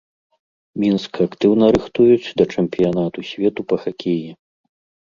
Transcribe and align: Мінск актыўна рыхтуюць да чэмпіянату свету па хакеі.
Мінск 0.83 1.13
актыўна 1.27 1.65
рыхтуюць 1.77 2.33
да 2.41 2.51
чэмпіянату 2.55 3.19
свету 3.33 3.61
па 3.73 3.85
хакеі. 3.87 4.27